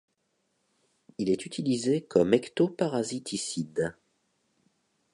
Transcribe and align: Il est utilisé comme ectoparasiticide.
Il 1.19 1.29
est 1.29 1.45
utilisé 1.45 2.01
comme 2.01 2.33
ectoparasiticide. 2.33 3.93